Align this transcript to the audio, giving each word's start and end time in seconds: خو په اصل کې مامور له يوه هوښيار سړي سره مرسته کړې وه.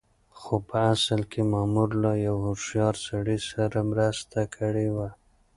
خو 0.39 0.53
په 0.69 0.77
اصل 0.93 1.21
کې 1.31 1.41
مامور 1.53 1.89
له 2.03 2.11
يوه 2.25 2.41
هوښيار 2.47 2.95
سړي 3.07 3.37
سره 3.51 3.77
مرسته 3.91 4.39
کړې 4.55 4.87
وه. 4.95 5.09